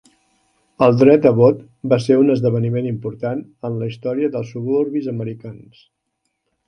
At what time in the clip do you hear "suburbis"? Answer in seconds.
4.55-5.11